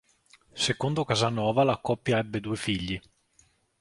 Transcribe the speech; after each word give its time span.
Secondo 0.65 1.05
Casanova 1.05 1.63
la 1.63 1.77
coppia 1.77 2.17
ebbe 2.17 2.39
due 2.39 2.55
figli. 2.55 2.99